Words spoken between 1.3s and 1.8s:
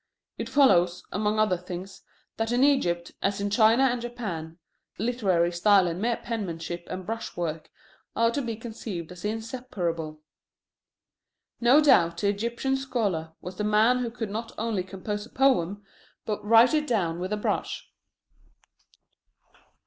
other